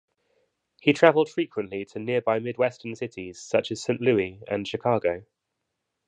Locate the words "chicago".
4.67-5.27